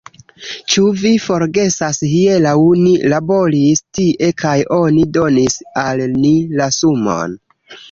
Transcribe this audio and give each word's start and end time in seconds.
Ĉu 0.73 0.85
vi 1.01 1.09
forgesas 1.25 1.99
hieraŭ 2.13 2.55
ni 2.87 2.95
laboris 3.13 3.85
tie 3.99 4.33
kaj 4.45 4.55
oni 4.81 5.07
donis 5.21 5.61
al 5.85 6.05
ni 6.19 6.35
la 6.59 6.73
sumon! 6.83 7.41